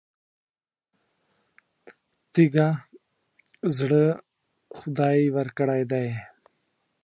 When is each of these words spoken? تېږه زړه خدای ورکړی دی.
تېږه 2.33 2.69
زړه 3.77 4.05
خدای 4.75 5.19
ورکړی 5.35 5.81
دی. 5.91 6.07